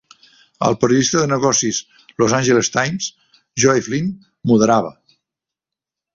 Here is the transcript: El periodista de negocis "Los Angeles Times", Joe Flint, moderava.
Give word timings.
El 0.67 0.77
periodista 0.83 1.19
de 1.23 1.27
negocis 1.33 1.81
"Los 2.23 2.33
Angeles 2.39 2.73
Times", 2.77 3.11
Joe 3.65 3.85
Flint, 3.91 4.09
moderava. 4.53 4.93